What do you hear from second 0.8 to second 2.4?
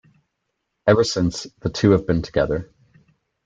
Ever since, the two have been